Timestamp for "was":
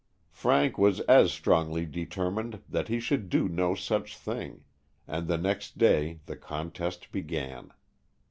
0.79-0.99